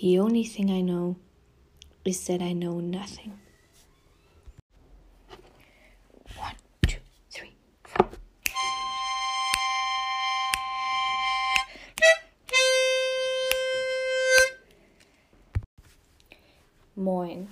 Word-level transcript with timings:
The 0.00 0.20
only 0.20 0.44
thing 0.44 0.70
I 0.70 0.80
know 0.80 1.16
is 2.04 2.24
that 2.28 2.40
I 2.40 2.52
know 2.52 2.78
nothing. 2.78 3.36
One, 6.36 6.54
two, 6.86 7.00
three, 7.32 7.50
four. 7.82 8.08
Moin. 16.94 17.48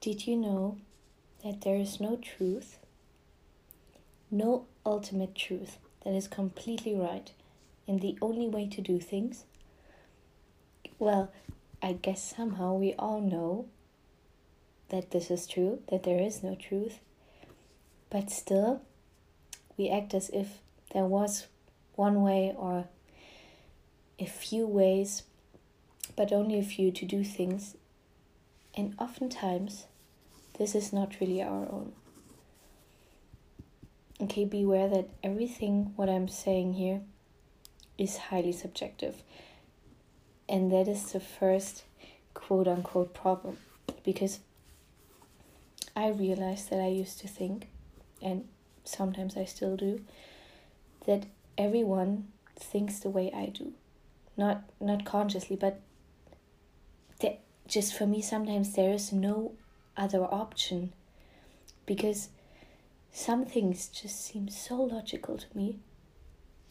Did 0.00 0.26
you 0.26 0.36
know 0.38 0.78
that 1.44 1.60
there 1.60 1.76
is 1.76 2.00
no 2.00 2.16
truth, 2.16 2.78
no 4.30 4.64
ultimate 4.86 5.34
truth 5.34 5.76
that 6.06 6.14
is 6.14 6.26
completely 6.26 6.94
right 6.94 7.30
and 7.86 8.00
the 8.00 8.16
only 8.22 8.48
way 8.48 8.66
to 8.66 8.80
do 8.80 8.98
things? 8.98 9.44
Well, 11.02 11.32
I 11.82 11.94
guess 11.94 12.22
somehow 12.22 12.74
we 12.74 12.94
all 12.96 13.20
know 13.20 13.66
that 14.90 15.10
this 15.10 15.32
is 15.32 15.48
true, 15.48 15.80
that 15.88 16.04
there 16.04 16.22
is 16.22 16.44
no 16.44 16.54
truth, 16.54 17.00
but 18.08 18.30
still 18.30 18.82
we 19.76 19.90
act 19.90 20.14
as 20.14 20.30
if 20.30 20.60
there 20.94 21.04
was 21.04 21.48
one 21.96 22.22
way 22.22 22.54
or 22.56 22.84
a 24.20 24.26
few 24.26 24.64
ways, 24.64 25.24
but 26.14 26.30
only 26.30 26.60
a 26.60 26.62
few 26.62 26.92
to 26.92 27.04
do 27.04 27.24
things, 27.24 27.74
and 28.76 28.94
oftentimes 28.96 29.86
this 30.56 30.76
is 30.76 30.92
not 30.92 31.18
really 31.20 31.42
our 31.42 31.64
own. 31.64 31.94
Okay, 34.20 34.44
beware 34.44 34.88
that 34.88 35.08
everything 35.24 35.94
what 35.96 36.08
I'm 36.08 36.28
saying 36.28 36.74
here 36.74 37.00
is 37.98 38.18
highly 38.18 38.52
subjective. 38.52 39.24
And 40.52 40.70
that 40.70 40.86
is 40.86 41.12
the 41.12 41.18
first 41.18 41.84
quote 42.34 42.68
unquote 42.68 43.14
problem. 43.14 43.56
Because 44.04 44.40
I 45.96 46.08
realized 46.10 46.68
that 46.68 46.78
I 46.78 46.88
used 46.88 47.20
to 47.20 47.28
think, 47.28 47.68
and 48.20 48.46
sometimes 48.84 49.34
I 49.34 49.46
still 49.46 49.78
do, 49.78 50.02
that 51.06 51.24
everyone 51.56 52.28
thinks 52.54 52.98
the 52.98 53.08
way 53.08 53.32
I 53.34 53.46
do. 53.46 53.72
Not 54.36 54.64
not 54.78 55.06
consciously, 55.06 55.56
but 55.56 55.80
that 57.20 57.40
just 57.66 57.94
for 57.94 58.06
me 58.06 58.20
sometimes 58.20 58.74
there 58.74 58.92
is 58.92 59.10
no 59.10 59.52
other 59.96 60.22
option 60.24 60.92
because 61.86 62.28
some 63.10 63.46
things 63.46 63.88
just 63.88 64.22
seem 64.22 64.50
so 64.50 64.82
logical 64.82 65.38
to 65.38 65.46
me 65.54 65.78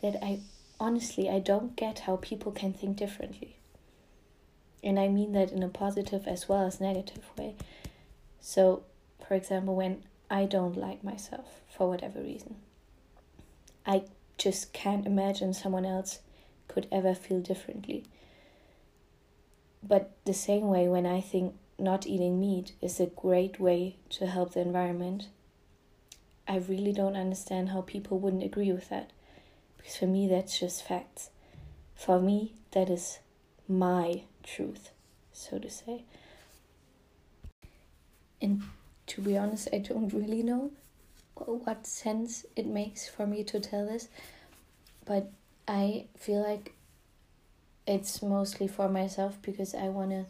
that 0.04 0.24
I 0.24 0.42
honestly 0.80 1.30
I 1.32 1.40
don't 1.40 1.76
get 1.76 2.00
how 2.00 2.18
people 2.18 2.52
can 2.52 2.74
think 2.74 2.98
differently. 2.98 3.58
And 4.84 5.00
I 5.00 5.08
mean 5.08 5.34
that 5.34 5.52
in 5.52 5.64
a 5.64 5.70
positive 5.70 6.28
as 6.28 6.50
well 6.50 6.66
as 6.66 6.82
negative 6.82 7.24
way. 7.38 7.56
So, 8.40 8.84
for 9.28 9.36
example, 9.36 9.76
when 9.76 10.04
I 10.30 10.46
don't 10.46 10.76
like 10.76 11.04
myself 11.04 11.62
for 11.70 11.88
whatever 11.88 12.20
reason, 12.20 12.56
I 13.86 14.04
just 14.38 14.74
can't 14.74 15.06
imagine 15.06 15.54
someone 15.54 15.86
else 15.86 16.20
could 16.68 16.88
ever 16.92 17.14
feel 17.14 17.42
differently. 17.42 18.04
But 19.84 20.12
the 20.26 20.34
same 20.34 20.68
way, 20.68 20.88
when 20.88 21.06
I 21.06 21.22
think 21.22 21.56
not 21.78 22.08
eating 22.08 22.40
meat 22.40 22.74
is 22.82 23.00
a 23.00 23.08
great 23.08 23.60
way 23.60 23.98
to 24.12 24.28
help 24.28 24.54
the 24.54 24.62
environment, 24.62 25.28
I 26.48 26.58
really 26.58 26.92
don't 26.92 27.16
understand 27.16 27.70
how 27.70 27.82
people 27.82 28.20
wouldn't 28.20 28.44
agree 28.44 28.72
with 28.72 28.90
that. 28.90 29.12
Because 29.78 29.96
for 29.96 30.08
me, 30.08 30.28
that's 30.28 30.60
just 30.60 30.86
facts. 30.86 31.30
For 31.96 32.20
me, 32.20 32.54
that 32.72 32.90
is 32.90 33.20
my 33.68 34.24
truth, 34.44 34.92
so 35.32 35.60
to 35.60 35.70
say. 35.70 36.04
And 38.42 38.64
to 39.08 39.22
be 39.22 39.38
honest, 39.38 39.70
I 39.72 39.80
don't 39.80 40.14
really 40.14 40.44
know 40.44 40.72
what 41.36 41.86
sense 41.86 42.46
it 42.56 42.66
makes 42.66 43.08
for 43.08 43.26
me 43.26 43.44
to 43.46 43.60
tell 43.60 43.86
this, 43.86 44.08
but 45.06 45.32
I 45.68 46.06
feel 46.18 46.42
like 46.42 46.74
it's 47.88 48.22
mostly 48.22 48.68
for 48.68 48.88
myself 48.90 49.38
because 49.42 49.74
I 49.74 49.90
want 49.90 50.12
to 50.12 50.26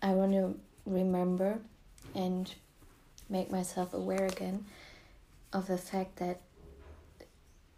I 0.00 0.12
want 0.12 0.32
to 0.32 0.54
remember 0.86 1.58
and 2.14 2.54
make 3.28 3.50
myself 3.50 3.92
aware 3.92 4.26
again 4.26 4.64
of 5.52 5.66
the 5.66 5.76
fact 5.78 6.16
that 6.16 6.40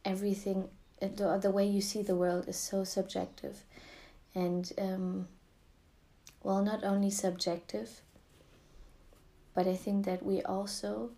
everything 0.05 0.69
the, 1.00 1.39
the 1.41 1.50
way 1.50 1.66
you 1.66 1.81
see 1.81 2.03
the 2.03 2.15
world 2.15 2.47
is 2.47 2.56
so 2.56 2.84
subjective 2.84 3.65
and 4.35 4.73
um, 4.79 5.29
well 6.43 6.63
not 6.63 6.85
only 6.85 7.11
subjective 7.11 8.01
but 9.55 9.67
i 9.67 9.75
think 9.75 10.05
that 10.05 10.23
we 10.23 10.43
also 10.43 11.11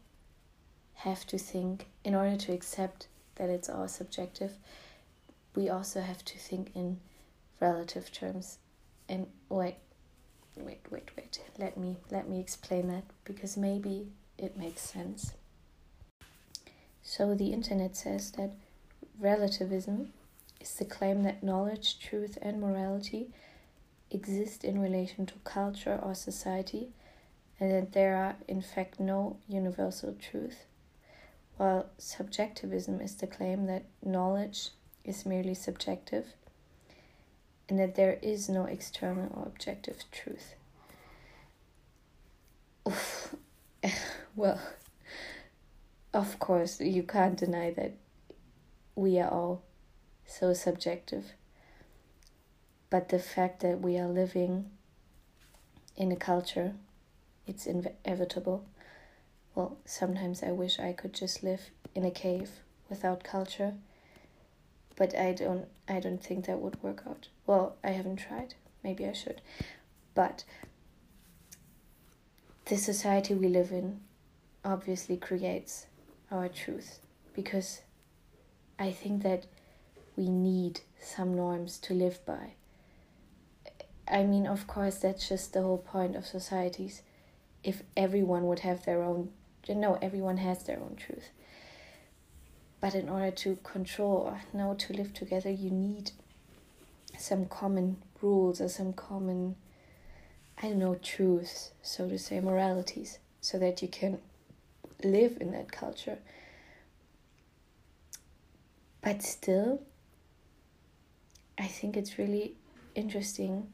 have 0.95 1.27
to 1.27 1.39
think 1.39 1.87
in 2.05 2.15
order 2.15 2.37
to 2.37 2.53
accept 2.53 3.09
that 3.37 3.49
it's 3.51 3.69
all 3.69 3.89
subjective 3.89 4.53
we 5.55 5.69
also 5.69 6.01
have 6.01 6.25
to 6.25 6.39
think 6.39 6.71
in 6.75 6.99
relative 7.61 8.12
terms. 8.12 8.59
And 9.09 9.27
wait 9.49 9.77
wait 10.56 10.81
wait 10.91 11.11
wait. 11.17 11.41
Let 11.59 11.77
me 11.77 11.97
let 12.11 12.28
me 12.28 12.41
explain 12.41 12.89
that 12.89 13.05
because 13.25 13.56
maybe 13.56 14.09
it 14.39 14.56
makes 14.56 14.83
sense. 14.83 15.33
So 17.03 17.34
the 17.34 17.53
internet 17.53 17.97
says 17.97 18.33
that 18.33 18.53
relativism 19.19 20.12
is 20.62 20.75
the 20.75 20.84
claim 20.84 21.23
that 21.25 21.43
knowledge, 21.43 21.99
truth, 21.99 22.39
and 22.41 22.61
morality 22.61 23.28
exist 24.11 24.65
in 24.65 24.81
relation 24.81 25.27
to 25.27 25.34
culture 25.45 25.99
or 26.03 26.15
society, 26.15 26.91
and 27.59 27.71
that 27.71 27.93
there 27.93 28.17
are, 28.17 28.37
in 28.47 28.62
fact, 28.62 29.01
no 29.01 29.37
universal 29.49 30.15
truth, 30.15 30.67
while 31.56 31.87
subjectivism 31.99 33.01
is 33.01 33.17
the 33.17 33.27
claim 33.27 33.67
that 33.67 33.84
knowledge 34.05 34.71
is 35.05 35.27
merely 35.27 35.55
subjective 35.55 36.27
and 37.69 37.78
that 37.78 37.95
there 37.95 38.19
is 38.22 38.49
no 38.49 38.65
external 38.65 39.31
or 39.34 39.47
objective 39.47 40.05
truth. 40.11 40.55
well, 44.37 44.61
of 46.12 46.39
course, 46.39 46.81
you 46.81 47.03
can't 47.03 47.37
deny 47.39 47.71
that 47.71 47.93
we 48.95 49.19
are 49.19 49.31
all 49.31 49.62
so 50.27 50.53
subjective. 50.53 51.33
But 52.91 53.09
the 53.09 53.19
fact 53.19 53.60
that 53.60 53.81
we 53.81 53.99
are 53.99 54.09
living 54.09 54.71
in 55.97 56.12
a 56.12 56.16
culture, 56.16 56.75
it's 57.47 57.66
inevitable. 57.66 58.65
Well, 59.55 59.78
sometimes 59.84 60.43
I 60.43 60.50
wish 60.53 60.78
I 60.78 60.93
could 60.93 61.12
just 61.12 61.43
live 61.43 61.71
in 61.94 62.05
a 62.05 62.10
cave 62.10 62.50
without 62.88 63.25
culture, 63.25 63.75
but 64.97 65.16
I 65.16 65.33
don't 65.33 65.66
I 65.88 66.00
don't 66.00 66.22
think 66.22 66.47
that 66.47 66.60
would 66.60 66.83
work 66.83 67.03
out. 67.09 67.28
Well, 67.47 67.77
I 67.83 67.91
haven't 67.91 68.16
tried. 68.16 68.54
Maybe 68.83 69.06
I 69.06 69.12
should. 69.12 69.41
But 70.15 70.44
the 72.66 72.77
society 72.77 73.34
we 73.34 73.49
live 73.49 73.72
in 73.72 74.00
obviously 74.65 75.16
creates 75.16 75.87
our 76.31 76.49
truth 76.49 77.00
because 77.34 77.81
I 78.78 78.91
think 78.91 79.22
that 79.22 79.47
we 80.17 80.28
need 80.28 80.81
some 81.00 81.34
norms 81.34 81.78
to 81.78 81.95
live 81.95 82.25
by. 82.27 82.55
I 84.06 84.25
mean, 84.25 84.47
of 84.47 84.67
course, 84.67 84.97
that's 84.97 85.28
just 85.28 85.53
the 85.53 85.62
whole 85.62 85.78
point 85.78 86.17
of 86.17 86.27
societies. 86.27 87.03
If 87.65 87.83
everyone 87.97 88.47
would 88.47 88.61
have 88.61 88.84
their 88.84 89.03
own, 89.03 89.31
you 89.67 89.75
know, 89.75 89.99
everyone 90.03 90.39
has 90.39 90.65
their 90.65 90.78
own 90.78 90.97
truth. 90.97 91.31
But 92.81 92.95
in 92.95 93.09
order 93.09 93.31
to 93.31 93.56
control 93.62 94.37
know 94.53 94.75
to 94.75 94.93
live 94.93 95.15
together, 95.15 95.51
you 95.51 95.71
need 95.71 96.11
some 97.17 97.47
common 97.47 97.98
rules 98.21 98.60
or 98.60 98.69
some 98.69 98.92
common, 98.92 99.54
I 100.60 100.69
don't 100.69 100.78
know, 100.78 100.97
truths, 100.97 101.71
so 101.81 102.09
to 102.09 102.19
say, 102.19 102.41
moralities, 102.41 103.19
so 103.41 103.59
that 103.60 103.83
you 103.83 103.89
can 103.89 104.19
live 105.04 105.39
in 105.41 105.53
that 105.53 105.71
culture. 105.71 106.19
But 109.01 109.22
still, 109.22 109.83
I 111.62 111.68
think 111.68 111.97
it's 111.97 112.18
really 112.18 112.54
interesting 112.97 113.68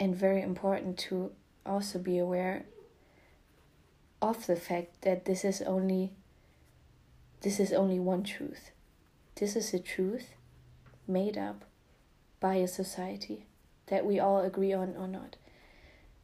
and 0.00 0.12
very 0.12 0.42
important 0.42 0.98
to 1.10 1.30
also 1.64 2.00
be 2.00 2.18
aware 2.18 2.64
of 4.20 4.48
the 4.48 4.56
fact 4.56 5.02
that 5.02 5.24
this 5.24 5.44
is 5.44 5.62
only 5.62 6.10
this 7.42 7.60
is 7.60 7.72
only 7.72 8.00
one 8.00 8.24
truth. 8.24 8.72
This 9.36 9.54
is 9.54 9.72
a 9.72 9.78
truth 9.78 10.30
made 11.06 11.38
up 11.38 11.64
by 12.40 12.56
a 12.56 12.66
society 12.66 13.46
that 13.86 14.04
we 14.04 14.18
all 14.18 14.40
agree 14.40 14.72
on 14.72 14.96
or 14.98 15.06
not. 15.06 15.36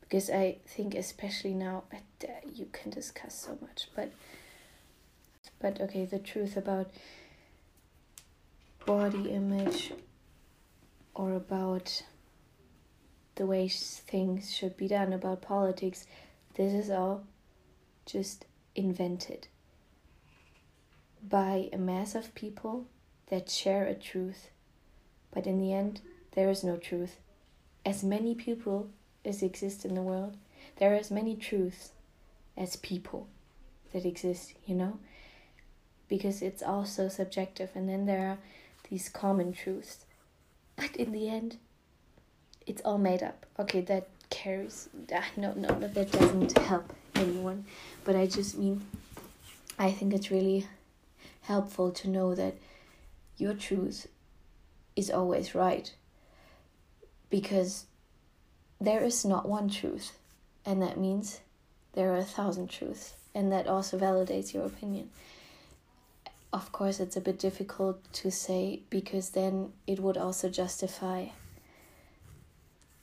Because 0.00 0.30
I 0.30 0.58
think 0.66 0.96
especially 0.96 1.54
now 1.54 1.84
uh, 1.92 2.26
you 2.52 2.66
can 2.72 2.90
discuss 2.90 3.36
so 3.36 3.56
much, 3.60 3.88
but 3.94 4.10
but 5.60 5.80
okay, 5.80 6.04
the 6.06 6.18
truth 6.18 6.56
about 6.56 6.90
body 8.84 9.30
image 9.30 9.92
or 11.18 11.34
about 11.34 12.04
the 13.34 13.44
way 13.44 13.68
things 13.68 14.54
should 14.54 14.76
be 14.76 14.86
done, 14.86 15.12
about 15.12 15.42
politics. 15.42 16.06
This 16.54 16.72
is 16.72 16.90
all 16.90 17.24
just 18.06 18.46
invented 18.76 19.48
by 21.28 21.68
a 21.72 21.76
mass 21.76 22.14
of 22.14 22.34
people 22.36 22.86
that 23.26 23.50
share 23.50 23.84
a 23.84 23.94
truth. 23.94 24.50
But 25.32 25.46
in 25.46 25.58
the 25.58 25.72
end, 25.72 26.00
there 26.32 26.48
is 26.48 26.62
no 26.62 26.76
truth. 26.76 27.16
As 27.84 28.04
many 28.04 28.36
people 28.36 28.88
as 29.24 29.42
exist 29.42 29.84
in 29.84 29.94
the 29.94 30.02
world, 30.02 30.36
there 30.76 30.92
are 30.92 30.96
as 30.96 31.10
many 31.10 31.34
truths 31.34 31.90
as 32.56 32.76
people 32.76 33.26
that 33.92 34.06
exist, 34.06 34.54
you 34.66 34.76
know? 34.76 35.00
Because 36.08 36.42
it's 36.42 36.62
all 36.62 36.84
so 36.84 37.08
subjective, 37.08 37.70
and 37.74 37.88
then 37.88 38.06
there 38.06 38.28
are 38.28 38.38
these 38.88 39.08
common 39.08 39.52
truths. 39.52 40.04
But 40.78 40.96
in 40.96 41.10
the 41.10 41.28
end, 41.28 41.56
it's 42.64 42.80
all 42.84 42.98
made 42.98 43.22
up. 43.22 43.44
Okay, 43.58 43.80
that 43.82 44.08
carries. 44.30 44.88
Ah, 45.12 45.26
no, 45.36 45.52
no, 45.54 45.69
that 45.80 46.12
doesn't 46.12 46.56
help 46.58 46.92
anyone. 47.16 47.64
But 48.04 48.14
I 48.14 48.26
just 48.26 48.56
mean, 48.56 48.82
I 49.76 49.90
think 49.90 50.14
it's 50.14 50.30
really 50.30 50.69
helpful 51.42 51.90
to 51.90 52.08
know 52.08 52.34
that 52.36 52.54
your 53.36 53.54
truth 53.54 54.06
is 54.94 55.10
always 55.10 55.54
right. 55.54 55.92
Because 57.28 57.86
there 58.80 59.02
is 59.02 59.25
not 59.25 59.48
one 59.48 59.69
truth, 59.69 60.12
and 60.64 60.80
that 60.80 60.96
means 60.96 61.40
there 61.94 62.12
are 62.12 62.19
a 62.19 62.25
thousand 62.25 62.70
truths, 62.70 63.14
and 63.34 63.50
that 63.50 63.66
also 63.66 63.98
validates 63.98 64.54
your 64.54 64.64
opinion. 64.64 65.10
Of 66.52 66.72
course, 66.72 66.98
it's 66.98 67.16
a 67.16 67.20
bit 67.20 67.38
difficult 67.38 68.10
to 68.14 68.30
say 68.30 68.80
because 68.88 69.30
then 69.30 69.72
it 69.86 70.00
would 70.00 70.16
also 70.16 70.48
justify 70.48 71.26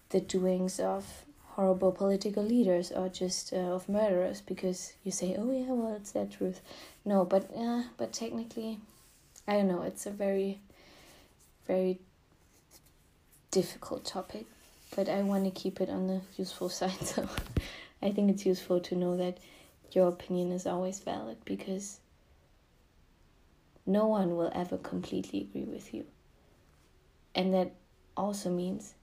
the 0.10 0.20
doings 0.20 0.80
of 0.80 1.26
horrible 1.56 1.92
political 1.92 2.44
leaders 2.44 2.92
or 2.92 3.08
just 3.08 3.54
uh, 3.54 3.58
of 3.58 3.88
murderers 3.88 4.42
because 4.42 4.94
you 5.04 5.12
say 5.12 5.36
oh 5.38 5.52
yeah 5.52 5.72
well 5.72 5.96
it's 5.96 6.12
their 6.12 6.26
truth. 6.26 6.62
No 7.06 7.24
but 7.24 7.50
uh, 7.56 7.84
but 7.98 8.12
technically 8.12 8.80
i 9.48 9.54
don't 9.54 9.68
know 9.68 9.84
it's 9.84 10.06
a 10.06 10.12
very 10.12 10.60
very 11.68 12.00
difficult 13.52 14.04
topic 14.06 14.46
but 14.96 15.08
i 15.08 15.22
want 15.22 15.46
to 15.46 15.52
keep 15.52 15.80
it 15.80 15.90
on 15.90 16.08
the 16.08 16.22
useful 16.38 16.70
side 16.80 17.00
so 17.06 17.28
i 18.02 18.12
think 18.12 18.30
it's 18.30 18.46
useful 18.46 18.80
to 18.80 18.96
know 18.96 19.16
that 19.16 19.38
your 19.92 20.08
opinion 20.08 20.52
is 20.52 20.66
always 20.66 21.00
valid 21.00 21.38
because 21.46 22.00
no 23.86 24.06
one 24.08 24.36
will 24.36 24.52
ever 24.54 24.78
completely 24.78 25.42
agree 25.42 25.64
with 25.66 25.94
you 25.94 26.06
and 27.36 27.54
that 27.54 27.72
also 28.18 28.50
means 28.50 28.94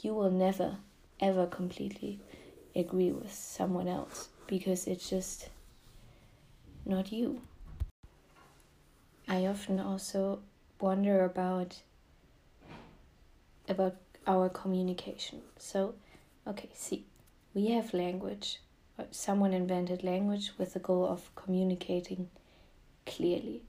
you 0.00 0.14
will 0.14 0.30
never 0.30 0.76
ever 1.20 1.46
completely 1.46 2.20
agree 2.74 3.12
with 3.12 3.32
someone 3.32 3.88
else 3.88 4.28
because 4.46 4.86
it's 4.86 5.08
just 5.08 5.48
not 6.84 7.12
you. 7.12 7.40
I 9.26 9.46
often 9.46 9.78
also 9.78 10.40
wonder 10.80 11.24
about 11.24 11.82
about 13.68 13.96
our 14.26 14.48
communication. 14.48 15.42
So, 15.58 15.94
okay, 16.46 16.70
see, 16.74 17.04
we 17.54 17.70
have 17.72 17.92
language. 17.92 18.60
Someone 19.10 19.52
invented 19.52 20.02
language 20.02 20.52
with 20.58 20.72
the 20.72 20.80
goal 20.80 21.06
of 21.06 21.30
communicating 21.36 22.30
clearly. 23.06 23.62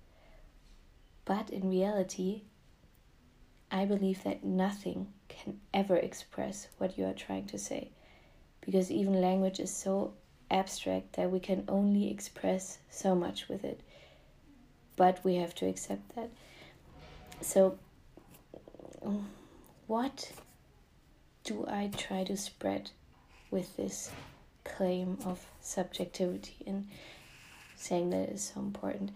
But 1.29 1.51
in 1.51 1.69
reality, 1.69 2.41
I 3.69 3.85
believe 3.85 4.23
that 4.23 4.43
nothing 4.43 5.13
can 5.27 5.59
ever 5.71 5.95
express 5.95 6.67
what 6.79 6.97
you 6.97 7.05
are 7.05 7.13
trying 7.13 7.45
to 7.49 7.59
say. 7.59 7.91
Because 8.61 8.89
even 8.89 9.21
language 9.21 9.59
is 9.59 9.71
so 9.71 10.15
abstract 10.49 11.13
that 11.17 11.29
we 11.29 11.39
can 11.39 11.65
only 11.67 12.09
express 12.09 12.79
so 12.89 13.13
much 13.13 13.47
with 13.47 13.63
it. 13.63 13.81
But 14.95 15.23
we 15.23 15.35
have 15.35 15.53
to 15.55 15.67
accept 15.67 16.15
that. 16.15 16.31
So, 17.41 17.77
what 19.85 20.31
do 21.43 21.63
I 21.67 21.91
try 21.95 22.23
to 22.23 22.37
spread 22.37 22.89
with 23.51 23.77
this 23.77 24.09
claim 24.63 25.19
of 25.25 25.45
subjectivity 25.61 26.63
and 26.65 26.87
saying 27.75 28.09
that 28.09 28.29
it 28.29 28.31
is 28.31 28.51
so 28.51 28.61
important? 28.61 29.11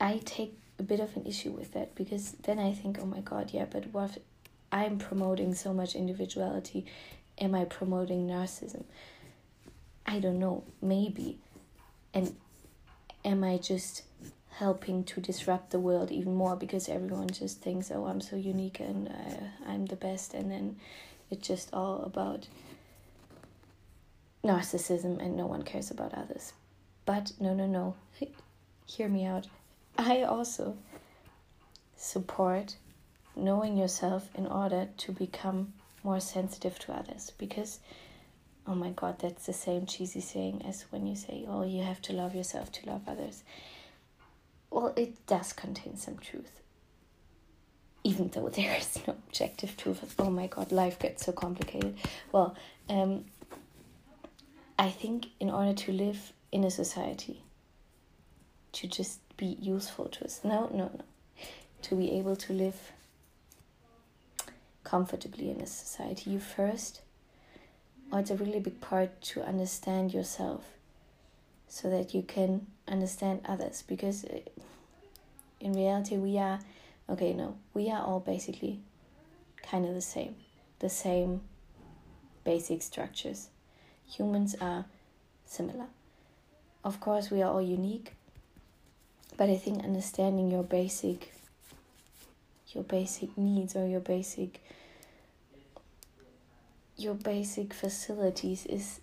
I 0.00 0.20
take 0.24 0.56
a 0.78 0.82
bit 0.82 1.00
of 1.00 1.14
an 1.16 1.26
issue 1.26 1.50
with 1.50 1.72
that 1.72 1.94
because 1.94 2.32
then 2.42 2.58
I 2.58 2.72
think, 2.72 2.98
oh 3.00 3.06
my 3.06 3.20
god, 3.20 3.50
yeah, 3.52 3.66
but 3.70 3.92
what 3.92 4.18
I'm 4.72 4.98
promoting 4.98 5.54
so 5.54 5.74
much 5.74 5.94
individuality, 5.94 6.86
am 7.38 7.54
I 7.54 7.64
promoting 7.64 8.26
narcissism? 8.26 8.84
I 10.06 10.18
don't 10.18 10.38
know, 10.38 10.64
maybe. 10.80 11.38
And 12.14 12.34
am 13.24 13.44
I 13.44 13.58
just 13.58 14.02
helping 14.52 15.04
to 15.04 15.20
disrupt 15.20 15.70
the 15.70 15.78
world 15.78 16.10
even 16.10 16.34
more 16.34 16.56
because 16.56 16.88
everyone 16.88 17.28
just 17.28 17.60
thinks, 17.60 17.90
oh, 17.90 18.06
I'm 18.06 18.20
so 18.20 18.36
unique 18.36 18.80
and 18.80 19.08
uh, 19.08 19.70
I'm 19.70 19.86
the 19.86 19.96
best, 19.96 20.34
and 20.34 20.50
then 20.50 20.76
it's 21.30 21.46
just 21.46 21.70
all 21.72 22.02
about 22.02 22.48
narcissism 24.42 25.22
and 25.22 25.36
no 25.36 25.46
one 25.46 25.62
cares 25.62 25.90
about 25.90 26.14
others. 26.14 26.52
But 27.04 27.32
no, 27.38 27.54
no, 27.54 27.66
no. 27.66 27.94
Hear 28.86 29.08
me 29.08 29.24
out. 29.24 29.46
I 30.00 30.22
also 30.22 30.78
support 31.94 32.76
knowing 33.36 33.76
yourself 33.76 34.30
in 34.34 34.46
order 34.46 34.88
to 34.96 35.12
become 35.12 35.74
more 36.02 36.20
sensitive 36.20 36.78
to 36.78 36.92
others 36.92 37.32
because 37.36 37.80
oh 38.66 38.74
my 38.74 38.88
god 38.90 39.18
that's 39.18 39.44
the 39.44 39.52
same 39.52 39.84
cheesy 39.84 40.20
saying 40.22 40.62
as 40.66 40.86
when 40.88 41.06
you 41.06 41.14
say 41.14 41.44
oh 41.46 41.64
you 41.64 41.82
have 41.82 42.00
to 42.00 42.14
love 42.14 42.34
yourself 42.34 42.72
to 42.72 42.86
love 42.86 43.02
others. 43.06 43.44
Well 44.70 44.94
it 44.96 45.26
does 45.26 45.52
contain 45.52 45.98
some 45.98 46.16
truth 46.16 46.60
even 48.02 48.28
though 48.28 48.48
there 48.56 48.76
is 48.78 48.98
no 49.06 49.12
objective 49.12 49.76
truth. 49.76 50.14
Oh 50.18 50.30
my 50.30 50.46
god 50.46 50.72
life 50.72 50.98
gets 50.98 51.26
so 51.26 51.32
complicated. 51.32 51.96
Well 52.32 52.56
um 52.88 53.26
i 54.78 54.88
think 54.88 55.26
in 55.38 55.50
order 55.50 55.74
to 55.74 55.92
live 55.92 56.32
in 56.52 56.64
a 56.64 56.70
society 56.70 57.42
to 58.72 58.88
just 58.88 59.20
be 59.40 59.56
useful 59.58 60.04
to 60.04 60.24
us. 60.26 60.40
No, 60.44 60.68
no, 60.72 60.90
no. 60.94 61.00
To 61.82 61.94
be 61.94 62.12
able 62.12 62.36
to 62.36 62.52
live 62.52 62.92
comfortably 64.84 65.50
in 65.50 65.60
a 65.62 65.66
society, 65.66 66.30
you 66.30 66.38
first, 66.38 67.00
or 68.12 68.20
it's 68.20 68.30
a 68.30 68.36
really 68.36 68.60
big 68.60 68.80
part 68.82 69.20
to 69.22 69.42
understand 69.42 70.12
yourself 70.12 70.64
so 71.68 71.88
that 71.88 72.12
you 72.12 72.20
can 72.22 72.66
understand 72.86 73.40
others 73.46 73.82
because 73.86 74.24
uh, 74.24 74.40
in 75.60 75.72
reality 75.72 76.16
we 76.16 76.36
are 76.36 76.58
okay 77.08 77.32
no 77.32 77.56
we 77.74 77.88
are 77.88 78.02
all 78.04 78.18
basically 78.18 78.80
kind 79.62 79.86
of 79.86 79.94
the 79.94 80.00
same 80.00 80.34
the 80.80 80.88
same 80.88 81.40
basic 82.42 82.82
structures 82.82 83.50
humans 84.04 84.56
are 84.60 84.84
similar 85.44 85.86
of 86.82 86.98
course 86.98 87.30
we 87.30 87.40
are 87.40 87.52
all 87.52 87.62
unique 87.62 88.14
but 89.40 89.48
I 89.48 89.56
think 89.56 89.82
understanding 89.82 90.50
your 90.50 90.62
basic 90.62 91.32
your 92.74 92.84
basic 92.84 93.38
needs 93.38 93.74
or 93.74 93.86
your 93.86 94.00
basic 94.00 94.62
your 96.98 97.14
basic 97.14 97.72
facilities 97.72 98.66
is 98.66 99.00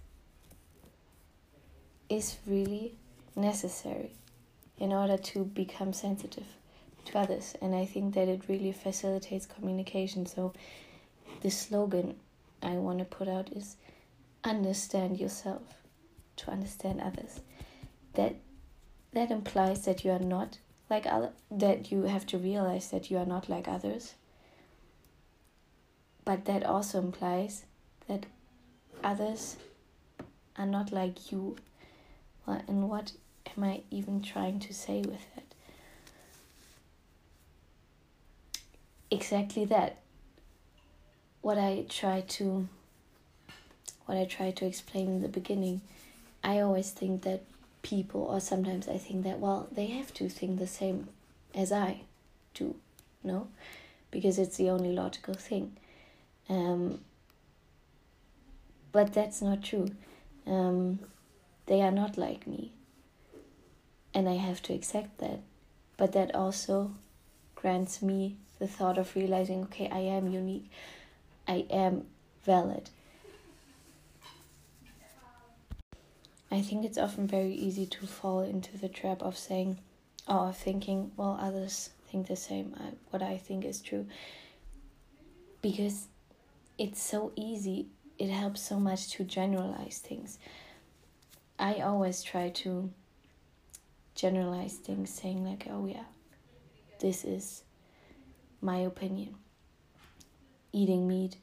is 2.08 2.38
really 2.46 2.94
necessary 3.36 4.12
in 4.77 4.94
order 4.94 5.17
to 5.17 5.44
become 5.44 5.91
sensitive 5.91 6.46
to 7.06 7.17
others. 7.17 7.56
And 7.60 7.74
i 7.74 7.86
think 7.86 8.13
that 8.13 8.27
it 8.27 8.41
really 8.48 8.74
facilitates 8.74 9.48
communication. 9.48 10.27
So 10.27 10.53
the 11.41 11.50
slogan 11.50 12.15
i 12.62 12.74
want 12.74 13.00
to 13.00 13.06
put 13.06 13.27
out 13.27 13.51
is 13.53 13.75
understand 14.44 15.20
yourself 15.20 15.63
to 16.36 16.51
understand 16.51 17.01
others. 17.01 17.39
That 18.13 18.36
that 19.14 19.32
implies 19.32 19.86
that 19.86 20.04
you 20.04 20.12
are 20.12 20.20
not 20.20 20.58
like 20.90 21.06
other 21.06 21.32
that 21.52 21.92
you 21.92 22.04
have 22.04 22.26
to 22.28 22.38
realize 22.38 22.90
that 22.92 23.10
you 23.12 23.18
are 23.18 23.26
not 23.26 23.50
like 23.50 23.68
others. 23.68 24.16
But 26.26 26.46
that 26.46 26.66
also 26.66 27.00
implies 27.00 27.64
that 28.08 28.26
others 29.04 29.58
are 30.58 30.66
not 30.66 30.92
like 30.92 31.32
you. 31.32 31.58
Well, 32.46 32.62
and 32.68 32.90
what 32.90 33.14
am 33.56 33.64
i 33.64 33.82
even 33.92 34.22
trying 34.22 34.60
to 34.62 34.74
say 34.74 35.02
with 35.02 35.26
that? 35.36 35.44
Exactly 39.10 39.66
that. 39.66 39.98
What 41.42 41.58
i 41.58 41.86
try 41.88 42.22
to 42.22 42.68
what 44.06 44.18
i 44.18 44.26
try 44.26 44.52
to 44.52 44.66
explain 44.66 45.08
in 45.08 45.22
the 45.22 45.28
beginning 45.28 45.82
i 46.44 46.60
always 46.60 46.92
think 46.92 47.24
that 47.24 47.42
people, 47.89 48.22
or 48.22 48.39
sometimes 48.39 48.88
I 48.88 48.98
think 48.98 49.24
that, 49.24 49.39
well, 49.39 49.67
they 49.72 49.88
have 49.88 50.13
to 50.15 50.29
think 50.29 50.60
the 50.60 50.67
same 50.67 51.08
as 51.56 51.72
I 51.72 52.01
do, 52.53 52.75
no? 53.24 53.48
because 54.12 54.39
it's 54.39 54.58
the 54.58 54.70
only 54.70 54.94
logical 54.94 55.34
thing. 55.34 55.75
Um, 56.50 57.01
but 58.91 59.13
that's 59.13 59.41
not 59.41 59.63
true. 59.63 59.89
Um, 60.46 61.00
they 61.65 61.82
are 61.82 61.91
not 61.91 62.17
like 62.17 62.48
me. 62.48 62.72
And 64.13 64.27
I 64.27 64.36
have 64.36 64.62
to 64.63 64.74
accept 64.74 65.20
that. 65.20 65.41
But 65.98 66.13
that 66.13 66.34
also 66.34 66.91
grants 67.56 68.01
me 68.01 68.38
the 68.60 68.67
thought 68.67 68.98
of 68.98 69.15
realizing 69.15 69.63
okay, 69.63 69.89
I 69.91 70.00
am 70.00 70.27
unique, 70.32 70.70
I 71.48 71.65
am 71.70 72.06
valid. 72.44 72.89
I 76.50 76.62
think 76.62 76.86
it's 76.86 76.98
often 76.98 77.27
very 77.27 77.54
easy 77.54 77.86
to 77.88 78.08
fall 78.08 78.42
into 78.42 78.77
the 78.77 78.88
trap 78.88 79.22
of 79.22 79.38
saying, 79.38 79.80
oh, 80.27 80.48
or 80.48 80.54
thinking, 80.54 81.12
well, 81.18 81.38
others 81.42 81.89
think 82.10 82.27
the 82.27 82.36
same, 82.36 82.74
I, 82.80 82.92
what 83.10 83.22
I 83.22 83.38
think 83.38 83.66
is 83.66 83.82
true. 83.82 84.08
Because 85.62 86.08
it's 86.77 87.01
so 87.01 87.32
easy, 87.36 87.88
it 88.18 88.30
helps 88.30 88.62
so 88.62 88.80
much 88.80 89.10
to 89.12 89.24
generalize 89.24 89.98
things. 89.98 90.39
I 91.60 91.75
always 91.75 92.24
try 92.24 92.50
to 92.50 92.92
generalize 94.16 94.75
things, 94.75 95.10
saying, 95.10 95.44
like, 95.44 95.68
oh, 95.70 95.86
yeah, 95.86 96.06
this 97.00 97.25
is 97.25 97.63
my 98.62 98.77
opinion. 98.77 99.36
Eating 100.72 101.08
meat 101.08 101.38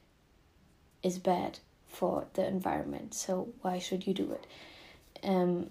is 1.02 1.18
bad 1.18 1.58
for 1.88 2.26
the 2.34 2.46
environment, 2.46 3.12
so 3.14 3.49
why 3.61 3.78
should 3.78 4.06
you 4.06 4.14
do 4.14 4.32
it? 4.32 4.46
Um, 5.24 5.70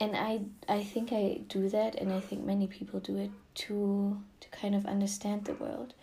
and 0.00 0.16
I 0.16 0.40
I 0.68 0.82
think 0.82 1.12
I 1.12 1.40
do 1.46 1.68
that, 1.68 1.94
and 1.94 2.12
I 2.12 2.20
think 2.20 2.44
many 2.44 2.66
people 2.66 3.00
do 3.00 3.16
it 3.16 3.30
to 3.54 4.20
to 4.40 4.48
kind 4.50 4.74
of 4.74 4.86
understand 4.86 5.44
the 5.44 5.54
world. 5.54 5.94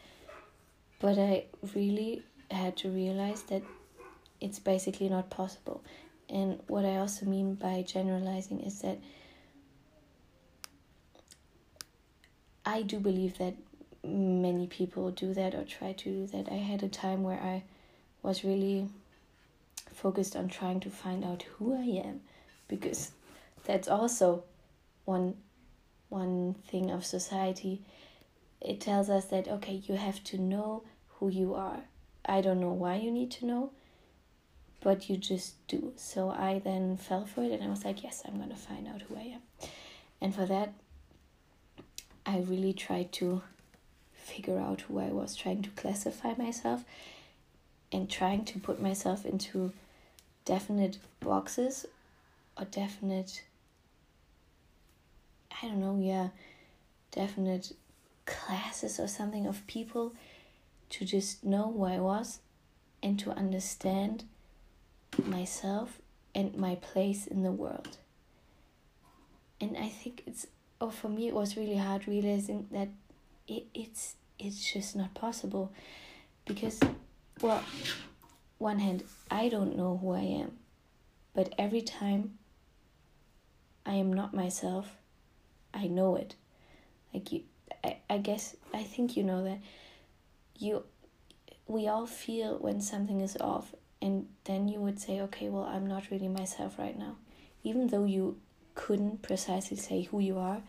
But 0.99 1.17
I 1.17 1.45
really 1.75 2.23
had 2.51 2.77
to 2.77 2.89
realize 2.89 3.43
that 3.43 3.63
it's 4.41 4.59
basically 4.59 5.09
not 5.09 5.29
possible. 5.29 5.83
And 6.29 6.59
what 6.67 6.85
I 6.85 6.97
also 6.97 7.25
mean 7.25 7.55
by 7.55 7.81
generalizing 7.81 8.61
is 8.61 8.81
that 8.81 8.99
I 12.65 12.83
do 12.83 12.99
believe 12.99 13.37
that 13.39 13.55
many 14.03 14.67
people 14.67 15.11
do 15.11 15.33
that 15.33 15.55
or 15.55 15.63
try 15.63 15.93
to 15.93 16.03
do 16.03 16.27
that. 16.27 16.51
I 16.51 16.57
had 16.57 16.83
a 16.83 16.89
time 16.89 17.23
where 17.23 17.39
I 17.39 17.63
was 18.21 18.43
really 18.43 18.87
focused 20.01 20.35
on 20.35 20.47
trying 20.47 20.79
to 20.81 20.89
find 20.89 21.23
out 21.23 21.43
who 21.43 21.75
I 21.75 22.07
am 22.07 22.21
because 22.67 23.11
that's 23.65 23.87
also 23.87 24.43
one 25.05 25.35
one 26.09 26.55
thing 26.67 26.89
of 26.89 27.05
society. 27.05 27.81
It 28.61 28.81
tells 28.81 29.09
us 29.09 29.25
that 29.25 29.47
okay, 29.47 29.81
you 29.85 29.95
have 29.95 30.23
to 30.25 30.37
know 30.37 30.83
who 31.15 31.29
you 31.29 31.53
are. 31.53 31.81
I 32.25 32.41
don't 32.41 32.59
know 32.59 32.73
why 32.73 32.95
you 32.95 33.11
need 33.11 33.31
to 33.31 33.45
know, 33.45 33.71
but 34.81 35.09
you 35.09 35.17
just 35.17 35.55
do. 35.67 35.93
So 35.95 36.29
I 36.29 36.59
then 36.63 36.97
fell 36.97 37.25
for 37.25 37.43
it 37.43 37.51
and 37.51 37.63
I 37.63 37.67
was 37.67 37.83
like, 37.85 38.03
yes, 38.03 38.23
I'm 38.25 38.37
going 38.37 38.49
to 38.49 38.55
find 38.55 38.87
out 38.87 39.01
who 39.01 39.15
I 39.15 39.33
am. 39.35 39.41
And 40.21 40.35
for 40.35 40.45
that, 40.45 40.73
I 42.25 42.39
really 42.39 42.73
tried 42.73 43.11
to 43.13 43.41
figure 44.13 44.59
out 44.59 44.81
who 44.81 44.99
I 44.99 45.07
was, 45.07 45.35
trying 45.35 45.63
to 45.63 45.69
classify 45.71 46.33
myself 46.35 46.83
and 47.91 48.09
trying 48.09 48.45
to 48.45 48.59
put 48.59 48.81
myself 48.81 49.25
into 49.25 49.73
definite 50.49 50.97
boxes 51.19 51.85
or 52.57 52.65
definite, 52.65 53.43
I 55.51 55.67
don't 55.67 55.79
know, 55.79 55.99
yeah, 56.01 56.29
definite 57.11 57.73
classes 58.25 58.99
or 58.99 59.07
something 59.07 59.45
of 59.45 59.65
people 59.67 60.15
to 60.89 61.05
just 61.05 61.43
know 61.43 61.71
who 61.71 61.83
I 61.83 61.99
was 61.99 62.39
and 63.03 63.19
to 63.19 63.29
understand 63.29 64.23
myself 65.23 65.99
and 66.33 66.55
my 66.55 66.73
place 66.73 67.27
in 67.27 67.43
the 67.43 67.51
world. 67.51 67.97
And 69.61 69.77
I 69.77 69.89
think 69.89 70.23
it's 70.25 70.47
oh 70.81 70.89
for 70.89 71.09
me 71.09 71.27
it 71.27 71.35
was 71.35 71.57
really 71.57 71.77
hard 71.77 72.07
realizing 72.07 72.65
that 72.71 72.89
it, 73.47 73.65
it's 73.75 74.15
it's 74.39 74.73
just 74.73 74.95
not 74.95 75.13
possible 75.13 75.71
because 76.45 76.79
well 77.41 77.61
one 78.59 78.79
hand 78.79 79.03
i 79.31 79.49
don't 79.49 79.75
know 79.75 79.97
who 80.01 80.11
i 80.11 80.21
am 80.21 80.51
but 81.33 81.53
every 81.57 81.81
time 81.81 82.37
i 83.85 83.93
am 83.93 84.13
not 84.13 84.33
myself 84.33 84.95
i 85.73 85.87
know 85.87 86.15
it 86.15 86.35
like 87.13 87.31
you 87.31 87.41
i, 87.83 87.97
I 88.09 88.19
guess 88.19 88.55
i 88.73 88.83
think 88.83 89.17
you 89.17 89.23
know 89.23 89.43
that 89.43 89.59
you 90.57 90.83
we 91.67 91.87
all 91.87 92.05
feel 92.05 92.57
when 92.57 92.81
something 92.81 93.21
is 93.21 93.35
off 93.41 93.73
and 94.01 94.27
then 94.43 94.67
you 94.67 94.79
would 94.79 94.99
say 94.99 95.19
okay 95.21 95.49
well 95.49 95.63
i'm 95.63 95.87
not 95.87 96.11
really 96.11 96.27
myself 96.27 96.77
right 96.77 96.97
now 96.97 97.15
even 97.63 97.87
though 97.87 98.05
you 98.05 98.37
couldn't 98.75 99.21
precisely 99.21 99.77
say 99.77 100.03
who 100.03 100.19
you 100.19 100.37
are, 100.37 100.61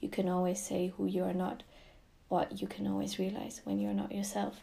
you 0.00 0.08
can 0.08 0.28
always 0.28 0.62
say 0.62 0.92
who 0.96 1.06
you 1.06 1.24
are 1.24 1.32
not, 1.32 1.62
or 2.30 2.46
you 2.54 2.66
can 2.66 2.86
always 2.86 3.18
realize 3.18 3.60
when 3.64 3.80
you're 3.80 3.92
not 3.92 4.12
yourself. 4.12 4.60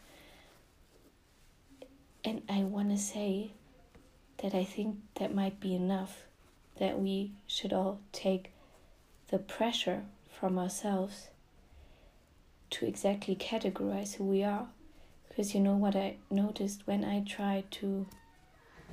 And 2.24 2.42
I 2.48 2.60
want 2.60 2.90
to 2.90 2.98
say 2.98 3.52
that 4.38 4.54
I 4.54 4.64
think 4.64 4.96
that 5.16 5.34
might 5.34 5.60
be 5.60 5.74
enough, 5.74 6.22
that 6.78 6.98
we 6.98 7.32
should 7.46 7.72
all 7.72 8.00
take 8.12 8.52
the 9.28 9.38
pressure 9.38 10.02
from 10.28 10.58
ourselves 10.58 11.28
to 12.70 12.86
exactly 12.86 13.36
categorize 13.36 14.14
who 14.14 14.24
we 14.24 14.42
are. 14.42 14.68
Because 15.28 15.54
you 15.54 15.60
know 15.60 15.74
what 15.74 15.96
I 15.96 16.16
noticed 16.30 16.86
when 16.86 17.04
I 17.04 17.20
tried 17.20 17.70
to 17.72 18.06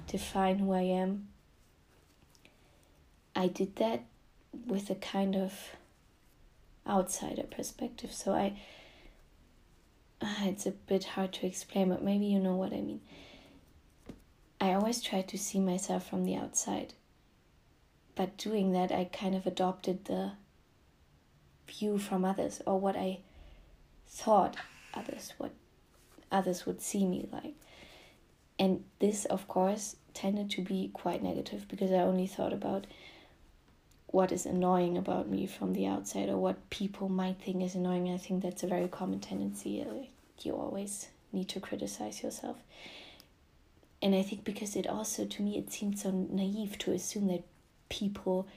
define 0.07 0.59
who 0.59 0.73
I 0.73 0.81
am 0.81 1.27
I 3.35 3.47
did 3.47 3.77
that 3.77 4.03
with 4.67 4.89
a 4.89 4.95
kind 4.95 5.35
of 5.35 5.53
outsider 6.87 7.43
perspective. 7.43 8.11
So 8.11 8.33
I, 8.33 8.59
uh, 10.21 10.35
it's 10.43 10.65
a 10.65 10.71
bit 10.71 11.03
hard 11.03 11.33
to 11.33 11.47
explain, 11.47 11.89
but 11.89 12.03
maybe 12.03 12.25
you 12.25 12.39
know 12.39 12.55
what 12.55 12.73
I 12.73 12.81
mean. 12.81 13.01
I 14.59 14.73
always 14.73 15.01
try 15.01 15.21
to 15.23 15.37
see 15.37 15.59
myself 15.59 16.07
from 16.07 16.23
the 16.23 16.35
outside. 16.35 16.93
But 18.15 18.37
doing 18.37 18.73
that, 18.73 18.91
I 18.91 19.05
kind 19.05 19.35
of 19.35 19.47
adopted 19.47 20.05
the 20.05 20.33
view 21.67 21.97
from 21.97 22.25
others 22.25 22.61
or 22.67 22.79
what 22.79 22.95
I 22.95 23.19
thought 24.07 24.57
others 24.93 25.33
what 25.37 25.51
others 26.31 26.65
would 26.65 26.81
see 26.81 27.05
me 27.05 27.27
like. 27.31 27.55
And 28.59 28.83
this, 28.99 29.25
of 29.25 29.47
course, 29.47 29.95
tended 30.13 30.49
to 30.51 30.61
be 30.61 30.91
quite 30.93 31.23
negative 31.23 31.67
because 31.67 31.91
I 31.91 31.99
only 31.99 32.27
thought 32.27 32.53
about 32.53 32.85
what 34.11 34.31
is 34.31 34.45
annoying 34.45 34.97
about 34.97 35.29
me 35.29 35.47
from 35.47 35.73
the 35.73 35.87
outside 35.87 36.29
or 36.29 36.37
what 36.37 36.69
people 36.69 37.09
might 37.09 37.39
think 37.41 37.63
is 37.63 37.75
annoying. 37.75 38.11
I 38.11 38.17
think 38.17 38.43
that's 38.43 38.63
a 38.63 38.67
very 38.67 38.87
common 38.87 39.19
tendency. 39.19 39.81
Uh, 39.81 40.05
you 40.41 40.53
always 40.53 41.07
need 41.31 41.47
to 41.49 41.59
criticize 41.59 42.21
yourself. 42.21 42.57
And 44.01 44.13
I 44.13 44.21
think 44.23 44.43
because 44.43 44.75
it 44.75 44.87
also, 44.87 45.25
to 45.25 45.41
me, 45.41 45.57
it 45.57 45.71
seems 45.71 46.01
so 46.01 46.11
naive 46.11 46.77
to 46.79 46.91
assume 46.91 47.27
that 47.27 47.43
people 47.89 48.47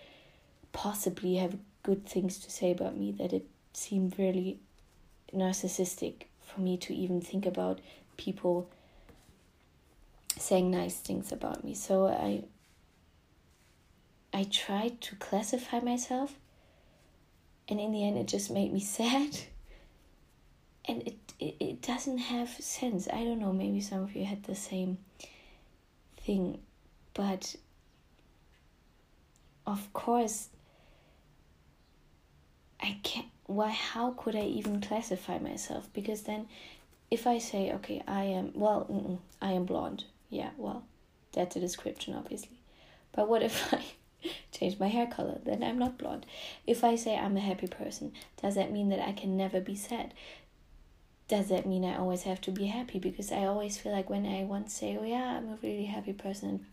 possibly 0.73 1.37
have 1.37 1.57
good 1.83 2.07
things 2.07 2.39
to 2.39 2.51
say 2.51 2.73
about 2.73 2.97
me, 2.97 3.13
that 3.13 3.33
it 3.33 3.47
seemed 3.73 4.19
really 4.19 4.59
narcissistic 5.33 6.25
for 6.41 6.61
me 6.61 6.77
to 6.79 6.95
even 6.95 7.21
think 7.21 7.47
about 7.47 7.81
people 8.17 8.69
saying 10.39 10.71
nice 10.71 10.97
things 10.97 11.31
about 11.31 11.63
me. 11.63 11.75
So 11.75 12.07
I 12.07 12.45
I 14.35 14.43
tried 14.43 15.01
to 15.03 15.15
classify 15.17 15.79
myself, 15.79 16.35
and 17.69 17.79
in 17.81 17.93
the 17.93 18.05
end, 18.05 18.19
it 18.19 18.27
just 18.27 18.51
made 18.51 18.73
me 18.73 18.81
sad. 18.99 19.39
And 20.87 21.03
it, 21.07 21.17
it, 21.39 21.57
it 21.61 21.83
doesn't 21.83 22.19
have 22.19 22.51
sense. 22.51 23.09
I 23.11 23.25
don't 23.25 23.39
know, 23.39 23.53
maybe 23.53 23.81
some 23.81 24.03
of 24.03 24.15
you 24.15 24.25
had 24.25 24.43
the 24.43 24.57
same 24.57 24.99
thing, 26.19 26.59
but 27.15 27.55
of 29.67 29.93
course, 29.93 30.49
I 32.83 32.99
can't. 33.03 33.27
Why? 33.47 33.71
How 33.71 34.11
could 34.13 34.37
I 34.37 34.43
even 34.43 34.81
classify 34.81 35.39
myself? 35.39 35.89
Because 35.93 36.23
then, 36.23 36.49
if 37.11 37.27
I 37.27 37.39
say, 37.39 37.73
okay, 37.73 38.03
I 38.07 38.25
am 38.25 38.53
well, 38.55 39.21
I 39.41 39.53
am 39.53 39.65
blonde. 39.65 40.05
Yeah, 40.29 40.51
well, 40.57 40.85
that's 41.33 41.57
a 41.57 41.61
description, 41.61 42.15
obviously. 42.15 42.59
But 43.13 43.29
what 43.29 43.43
if 43.43 43.73
I 43.75 43.83
change 44.65 44.81
my 44.81 44.89
hair 44.89 45.07
color, 45.07 45.39
then 45.45 45.63
I'm 45.63 45.79
not 45.79 45.99
blonde. 45.99 46.27
If 46.67 46.85
I 46.85 46.97
say 46.97 47.17
I'm 47.17 47.37
a 47.37 47.41
happy 47.41 47.67
person, 47.67 48.13
does 48.41 48.55
that 48.55 48.73
mean 48.73 48.89
that 48.89 49.07
I 49.07 49.13
can 49.13 49.37
never 49.37 49.61
be 49.61 49.77
sad? 49.77 50.15
Does 51.29 51.49
that 51.49 51.67
mean 51.67 51.85
I 51.85 51.97
always 51.97 52.23
have 52.23 52.41
to 52.43 52.51
be 52.51 52.67
happy? 52.67 52.99
Because 52.99 53.33
I 53.33 53.45
always 53.45 53.79
feel 53.79 53.93
like 53.93 54.11
when 54.11 54.27
I 54.27 54.45
once 54.45 54.75
say, 54.75 54.97
oh 54.99 55.05
yeah, 55.05 55.37
I'm 55.37 55.49
a 55.49 55.59
really 55.63 55.87
happy 55.87 56.13
person, 56.13 56.67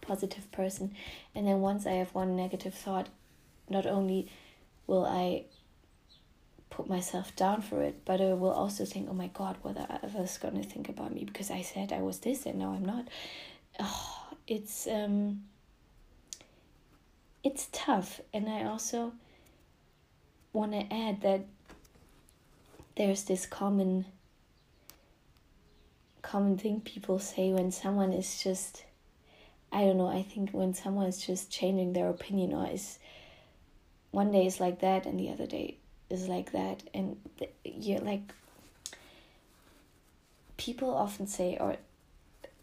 positive 0.00 0.50
person, 0.52 0.94
and 1.34 1.46
then 1.46 1.60
once 1.60 1.86
I 1.86 1.92
have 1.92 2.14
one 2.14 2.36
negative 2.36 2.74
thought, 2.74 3.08
not 3.68 3.86
only 3.86 4.28
will 4.86 5.04
I 5.04 5.44
put 6.70 6.88
myself 6.88 7.34
down 7.36 7.62
for 7.62 7.82
it, 7.82 8.04
but 8.04 8.20
I 8.20 8.34
will 8.34 8.50
also 8.52 8.84
think, 8.84 9.08
oh 9.10 9.14
my 9.14 9.28
god, 9.28 9.56
what 9.62 9.76
are 9.76 10.00
others 10.02 10.38
gonna 10.38 10.62
think 10.62 10.88
about 10.88 11.12
me 11.12 11.24
because 11.24 11.50
I 11.50 11.62
said 11.62 11.92
I 11.92 12.02
was 12.02 12.20
this 12.20 12.46
and 12.46 12.58
now 12.58 12.72
I'm 12.72 12.84
not. 12.84 13.08
Oh, 13.80 14.28
it's 14.46 14.86
um 14.86 15.42
it's 17.46 17.68
tough 17.70 18.20
and 18.34 18.48
I 18.48 18.64
also 18.64 19.12
want 20.52 20.72
to 20.72 20.92
add 20.92 21.20
that 21.20 21.42
there's 22.96 23.22
this 23.22 23.46
common 23.46 24.04
common 26.22 26.58
thing 26.58 26.80
people 26.80 27.20
say 27.20 27.52
when 27.52 27.70
someone 27.70 28.12
is 28.12 28.42
just 28.42 28.84
I 29.70 29.82
don't 29.82 29.96
know, 29.96 30.08
I 30.08 30.22
think 30.22 30.50
when 30.50 30.74
someone 30.74 31.06
is 31.06 31.24
just 31.24 31.48
changing 31.48 31.92
their 31.92 32.08
opinion 32.08 32.52
or 32.52 32.68
is 32.68 32.98
one 34.10 34.32
day 34.32 34.46
is 34.46 34.58
like 34.58 34.80
that 34.80 35.06
and 35.06 35.20
the 35.20 35.30
other 35.30 35.46
day 35.46 35.76
is 36.10 36.26
like 36.26 36.50
that 36.50 36.82
and 36.92 37.16
you're 37.64 38.00
like 38.00 38.32
people 40.56 40.92
often 40.92 41.28
say 41.28 41.58
or 41.60 41.76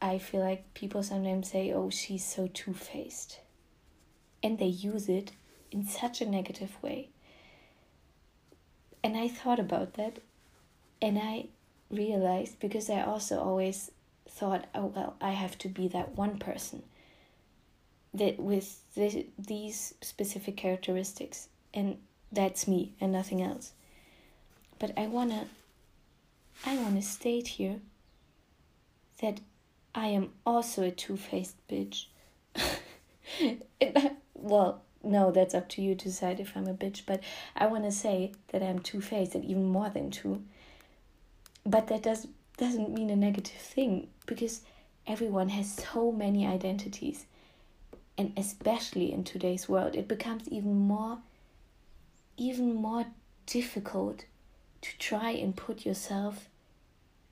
I 0.02 0.18
feel 0.18 0.42
like 0.42 0.74
people 0.74 1.02
sometimes 1.02 1.50
say, 1.50 1.72
"Oh, 1.72 1.90
she's 1.90 2.26
so 2.26 2.50
two-faced." 2.54 3.40
And 4.44 4.60
they 4.60 4.68
use 4.68 5.08
it 5.08 5.32
in 5.72 5.88
such 5.88 6.22
a 6.22 6.30
negative 6.30 6.78
way. 6.82 7.10
And 9.04 9.18
I 9.18 9.28
thought 9.28 9.60
about 9.60 9.94
that 9.94 10.20
and 11.02 11.18
I 11.18 11.48
realized 11.90 12.60
because 12.60 12.90
I 12.90 13.02
also 13.02 13.40
always 13.40 13.92
thought, 14.28 14.68
"Oh, 14.74 14.86
well, 14.88 15.16
I 15.20 15.32
have 15.32 15.58
to 15.60 15.68
be 15.68 15.88
that 15.90 16.16
one 16.16 16.40
person." 16.40 16.84
That 18.14 18.40
with 18.40 18.82
this, 18.94 19.18
these 19.38 19.96
specific 20.02 20.56
characteristics 20.56 21.50
and 21.74 21.98
that's 22.32 22.68
me 22.68 22.94
and 23.02 23.12
nothing 23.12 23.42
else. 23.42 23.74
But 24.80 24.98
I 24.98 25.08
wanna 25.08 25.48
I 26.66 26.78
wanna 26.78 27.02
state 27.02 27.48
here 27.48 27.82
that 29.22 29.40
I 29.96 30.08
am 30.08 30.34
also 30.46 30.84
a 30.84 30.92
two 30.92 31.18
faced 31.18 31.56
bitch. 31.68 32.06
well, 34.34 34.82
no, 35.04 35.32
that's 35.32 35.54
up 35.54 35.68
to 35.70 35.82
you 35.82 35.96
to 35.96 36.06
decide 36.06 36.40
if 36.40 36.56
I'm 36.56 36.68
a 36.68 36.74
bitch, 36.74 37.02
but 37.06 37.22
I 37.56 37.68
wanna 37.68 37.92
say 37.92 38.34
that 38.50 38.64
I'm 38.64 38.80
two 38.80 39.02
faced 39.02 39.36
and 39.36 39.46
even 39.46 39.66
more 39.66 39.90
than 39.90 40.12
two. 40.12 40.44
But 41.66 41.88
that 41.88 42.04
does 42.04 42.28
doesn't 42.58 42.94
mean 42.94 43.10
a 43.10 43.16
negative 43.16 43.60
thing 43.60 44.08
because 44.26 44.62
everyone 45.08 45.50
has 45.50 45.74
so 45.74 46.12
many 46.12 46.46
identities. 46.46 47.26
And 48.18 48.32
especially 48.38 49.12
in 49.12 49.24
today's 49.24 49.68
world, 49.68 49.96
it 49.96 50.08
becomes 50.08 50.48
even 50.50 50.76
more 50.76 51.20
even 52.38 52.74
more 52.76 53.06
difficult 53.46 54.26
to 54.82 54.98
try 54.98 55.32
and 55.32 55.56
put 55.56 55.86
yourself 55.86 56.50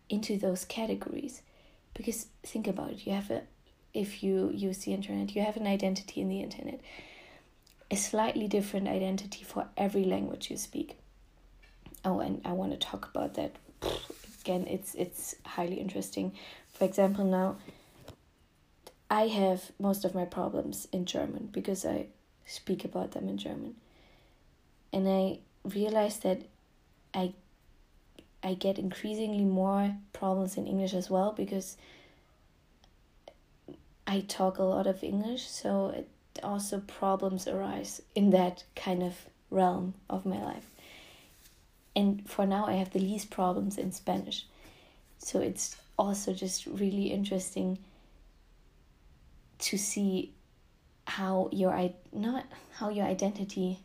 into 0.10 0.38
those 0.38 0.66
categories 0.66 1.42
because 1.94 2.28
think 2.44 2.68
about 2.68 2.92
it 2.92 3.06
you 3.06 3.14
have 3.14 3.32
a 3.32 3.42
if 3.94 4.24
you 4.24 4.52
use 4.54 4.80
the 4.80 4.94
internet 4.94 5.36
you 5.36 5.42
have 5.42 5.58
an 5.58 5.68
identity 5.68 6.22
in 6.22 6.30
the 6.30 6.42
internet. 6.42 6.80
A 7.90 7.96
slightly 7.96 8.48
different 8.48 8.88
identity 8.88 9.44
for 9.44 9.68
every 9.76 10.06
language 10.06 10.50
you 10.50 10.58
speak. 10.58 10.98
Oh 12.06 12.20
and 12.20 12.42
i 12.46 12.52
want 12.54 12.72
to 12.72 12.78
talk 12.78 13.10
about 13.14 13.36
that. 13.36 13.56
Again 14.42 14.66
it's 14.68 14.96
it's 14.96 15.36
highly 15.46 15.76
interesting. 15.80 16.34
For 16.74 16.86
example 16.86 17.26
now 17.26 17.58
i 19.10 19.28
have 19.28 19.72
most 19.78 20.06
of 20.06 20.16
my 20.16 20.24
problems 20.24 20.88
in 20.94 21.06
german 21.06 21.50
because 21.52 21.86
i 21.86 22.06
speak 22.46 22.86
about 22.86 23.12
them 23.12 23.28
in 23.28 23.38
german. 23.38 23.76
And 24.94 25.08
I 25.08 25.40
realized 25.64 26.24
that 26.24 26.42
I 27.14 27.34
I 28.44 28.56
get 28.56 28.80
increasingly 28.80 29.46
more 29.46 29.96
problems 30.14 30.58
in 30.58 30.66
English 30.66 30.94
as 30.94 31.10
well 31.10 31.32
because 31.32 31.78
I 34.12 34.20
talk 34.28 34.58
a 34.58 34.64
lot 34.64 34.88
of 34.88 35.06
English, 35.06 35.48
so 35.48 35.94
it 35.96 36.10
also 36.44 36.82
problems 36.82 37.48
arise 37.48 38.02
in 38.14 38.32
that 38.32 38.66
kind 38.76 39.02
of 39.02 39.14
realm 39.50 39.94
of 40.10 40.26
my 40.26 40.44
life. 40.44 40.70
And 41.96 42.30
for 42.30 42.46
now, 42.46 42.66
I 42.66 42.74
have 42.74 42.92
the 42.92 43.00
least 43.00 43.30
problems 43.30 43.78
in 43.78 43.94
Spanish. 43.94 44.46
So 45.18 45.40
it's 45.40 45.78
also 45.98 46.34
just 46.34 46.66
really 46.66 47.08
interesting 47.08 47.78
to 49.60 49.78
see 49.78 50.34
how 51.06 51.48
your 51.54 51.92
not 52.12 52.46
how 52.80 52.90
your 52.90 53.06
identity 53.06 53.80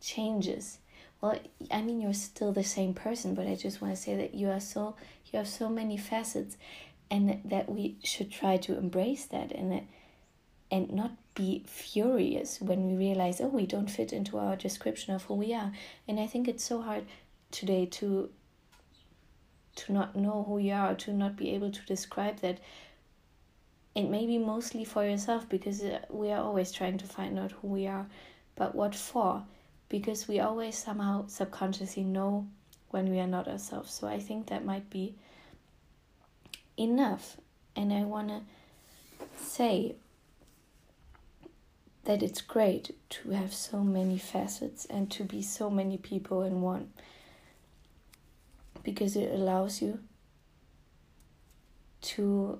changes 0.00 0.78
well 1.20 1.38
i 1.70 1.80
mean 1.80 2.00
you're 2.00 2.12
still 2.12 2.52
the 2.52 2.64
same 2.64 2.92
person 2.94 3.34
but 3.34 3.46
i 3.46 3.54
just 3.54 3.80
want 3.80 3.94
to 3.94 4.00
say 4.00 4.14
that 4.16 4.34
you 4.34 4.48
are 4.48 4.60
so 4.60 4.94
you 5.26 5.38
have 5.38 5.48
so 5.48 5.68
many 5.68 5.96
facets 5.96 6.56
and 7.10 7.40
that 7.44 7.70
we 7.70 7.96
should 8.02 8.30
try 8.30 8.56
to 8.56 8.76
embrace 8.76 9.24
that 9.26 9.52
and 9.52 9.86
and 10.70 10.92
not 10.92 11.12
be 11.34 11.64
furious 11.66 12.60
when 12.60 12.86
we 12.86 12.94
realize 12.94 13.40
oh 13.40 13.46
we 13.46 13.66
don't 13.66 13.90
fit 13.90 14.12
into 14.12 14.36
our 14.36 14.56
description 14.56 15.14
of 15.14 15.24
who 15.24 15.34
we 15.34 15.54
are. 15.54 15.72
And 16.06 16.20
i 16.20 16.26
think 16.26 16.48
it's 16.48 16.64
so 16.64 16.82
hard 16.82 17.04
today 17.50 17.86
to 17.86 18.30
to 19.78 19.92
not 19.92 20.16
know 20.16 20.44
who 20.46 20.58
you 20.58 20.72
are 20.72 20.94
to 20.94 21.12
not 21.12 21.36
be 21.36 21.54
able 21.54 21.70
to 21.70 21.86
describe 21.86 22.40
that. 22.40 22.58
It 23.94 24.08
may 24.08 24.26
be 24.26 24.38
mostly 24.38 24.84
for 24.84 25.04
yourself 25.04 25.48
because 25.48 25.82
uh, 25.82 26.00
we 26.10 26.30
are 26.30 26.42
always 26.42 26.72
trying 26.72 26.98
to 26.98 27.06
find 27.06 27.38
out 27.38 27.52
who 27.52 27.68
we 27.68 27.86
are. 27.86 28.06
But 28.56 28.74
what 28.74 28.94
for? 28.94 29.44
Because 29.88 30.28
we 30.28 30.40
always 30.40 30.76
somehow 30.76 31.26
subconsciously 31.28 32.04
know 32.04 32.46
when 32.90 33.10
we 33.10 33.20
are 33.20 33.26
not 33.26 33.48
ourselves. 33.48 33.94
So 33.94 34.08
I 34.08 34.18
think 34.18 34.46
that 34.46 34.64
might 34.64 34.90
be 34.90 35.14
enough. 36.78 37.36
And 37.76 37.92
I 37.92 38.02
want 38.02 38.28
to 38.28 38.40
say 39.36 39.96
that 42.04 42.22
it's 42.22 42.40
great 42.40 42.96
to 43.10 43.30
have 43.30 43.52
so 43.52 43.80
many 43.84 44.16
facets 44.18 44.86
and 44.86 45.10
to 45.10 45.24
be 45.24 45.42
so 45.42 45.68
many 45.68 45.98
people 45.98 46.42
in 46.42 46.62
one 46.62 46.90
because 48.82 49.14
it 49.16 49.30
allows 49.30 49.82
you 49.82 49.98
to 52.00 52.58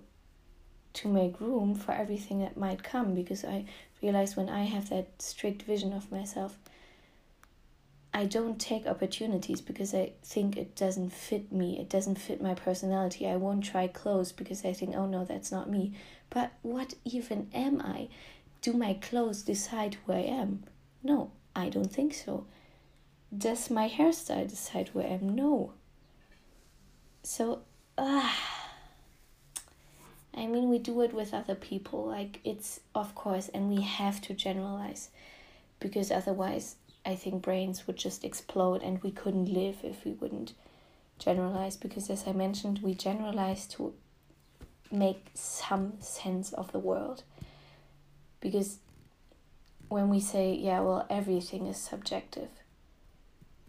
to 0.92 1.08
make 1.08 1.40
room 1.40 1.74
for 1.74 1.92
everything 1.92 2.40
that 2.40 2.56
might 2.56 2.82
come 2.82 3.14
because 3.14 3.44
i 3.44 3.64
realize 4.02 4.36
when 4.36 4.48
i 4.48 4.64
have 4.64 4.90
that 4.90 5.08
strict 5.18 5.62
vision 5.62 5.92
of 5.92 6.10
myself 6.12 6.58
I 8.12 8.24
don't 8.24 8.58
take 8.58 8.86
opportunities 8.86 9.60
because 9.60 9.94
I 9.94 10.12
think 10.22 10.56
it 10.56 10.74
doesn't 10.74 11.12
fit 11.12 11.52
me. 11.52 11.78
It 11.78 11.90
doesn't 11.90 12.16
fit 12.16 12.40
my 12.40 12.54
personality. 12.54 13.28
I 13.28 13.36
won't 13.36 13.64
try 13.64 13.86
clothes 13.86 14.32
because 14.32 14.64
I 14.64 14.72
think, 14.72 14.96
oh 14.96 15.06
no, 15.06 15.24
that's 15.24 15.52
not 15.52 15.70
me. 15.70 15.92
But 16.30 16.52
what 16.62 16.94
even 17.04 17.48
am 17.52 17.80
I? 17.80 18.08
Do 18.62 18.72
my 18.72 18.94
clothes 18.94 19.42
decide 19.42 19.96
who 20.06 20.12
I 20.12 20.20
am? 20.20 20.64
No, 21.02 21.30
I 21.54 21.68
don't 21.68 21.92
think 21.92 22.14
so. 22.14 22.46
Does 23.36 23.70
my 23.70 23.88
hairstyle 23.88 24.48
decide 24.48 24.88
who 24.88 25.00
I 25.00 25.04
am? 25.04 25.34
No. 25.34 25.72
So, 27.22 27.60
ah. 27.98 28.36
I 30.34 30.46
mean, 30.46 30.70
we 30.70 30.78
do 30.78 31.02
it 31.02 31.12
with 31.12 31.34
other 31.34 31.54
people. 31.54 32.06
Like, 32.06 32.40
it's, 32.42 32.80
of 32.94 33.14
course, 33.14 33.48
and 33.48 33.68
we 33.68 33.82
have 33.82 34.20
to 34.22 34.34
generalize 34.34 35.10
because 35.80 36.10
otherwise 36.10 36.76
I 37.08 37.14
think 37.14 37.42
brains 37.42 37.86
would 37.86 37.96
just 37.96 38.22
explode 38.22 38.82
and 38.82 39.02
we 39.02 39.10
couldn't 39.10 39.46
live 39.50 39.76
if 39.82 40.04
we 40.04 40.12
wouldn't 40.12 40.52
generalize 41.18 41.74
because 41.74 42.10
as 42.10 42.28
I 42.28 42.32
mentioned 42.32 42.80
we 42.82 42.92
generalize 42.92 43.66
to 43.68 43.94
make 44.92 45.28
some 45.32 45.94
sense 46.00 46.52
of 46.52 46.70
the 46.70 46.78
world. 46.78 47.22
Because 48.40 48.80
when 49.88 50.10
we 50.10 50.20
say 50.20 50.52
yeah 50.52 50.80
well 50.80 51.06
everything 51.08 51.66
is 51.66 51.78
subjective 51.78 52.50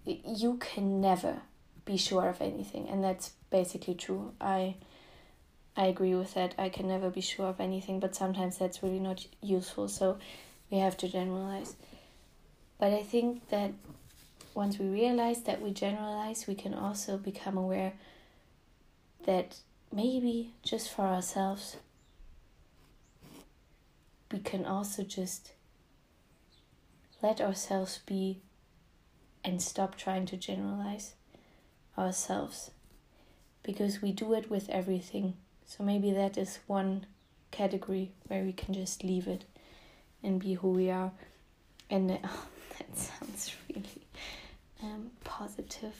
you 0.05 0.57
can 0.57 0.99
never 0.99 1.43
be 1.85 1.95
sure 1.95 2.27
of 2.27 2.41
anything. 2.41 2.89
And 2.89 3.01
that's 3.01 3.31
basically 3.49 3.95
true. 3.95 4.33
I 4.41 4.75
i 5.77 5.85
agree 5.85 6.13
with 6.13 6.33
that. 6.33 6.55
I 6.57 6.67
can 6.67 6.89
never 6.89 7.09
be 7.09 7.21
sure 7.21 7.47
of 7.47 7.61
anything 7.61 8.01
but 8.01 8.17
sometimes 8.17 8.57
that's 8.57 8.83
really 8.83 8.99
not 8.99 9.25
useful. 9.41 9.87
So 9.87 10.17
we 10.69 10.79
have 10.79 10.97
to 10.97 11.07
generalize 11.07 11.77
but 12.79 12.93
I 12.93 13.03
think 13.03 13.49
that 13.49 13.71
once 14.55 14.79
we 14.79 14.87
realize 14.87 15.43
that 15.43 15.61
we 15.61 15.71
generalize, 15.71 16.47
we 16.47 16.55
can 16.55 16.73
also 16.73 17.17
become 17.17 17.57
aware 17.57 17.93
that 19.25 19.57
maybe 19.91 20.53
just 20.63 20.89
for 20.89 21.03
ourselves, 21.03 21.77
we 24.31 24.39
can 24.39 24.65
also 24.65 25.03
just 25.03 25.51
let 27.21 27.41
ourselves 27.41 27.99
be 28.05 28.39
and 29.43 29.61
stop 29.61 29.95
trying 29.97 30.25
to 30.25 30.37
generalize 30.37 31.13
ourselves 31.97 32.71
because 33.63 34.01
we 34.01 34.11
do 34.11 34.33
it 34.33 34.49
with 34.49 34.69
everything. 34.69 35.33
So 35.65 35.83
maybe 35.83 36.11
that 36.11 36.37
is 36.37 36.59
one 36.67 37.05
category 37.51 38.11
where 38.27 38.43
we 38.43 38.53
can 38.53 38.73
just 38.73 39.03
leave 39.03 39.27
it 39.27 39.43
and 40.23 40.39
be 40.39 40.53
who 40.53 40.69
we 40.71 40.89
are. 40.89 41.11
And 41.89 42.19
oh, 42.23 42.45
that 42.89 42.97
sounds 42.97 43.55
really 43.69 44.07
um, 44.83 45.11
positive. 45.23 45.95